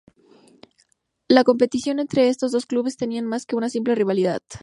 La 1.27 1.43
competición 1.43 1.99
entre 1.99 2.29
estos 2.29 2.51
dos 2.51 2.65
clubes 2.65 2.97
tenía 2.97 3.21
más 3.21 3.45
que 3.45 3.55
una 3.55 3.69
simple 3.69 3.93
rivalidad. 3.93 4.39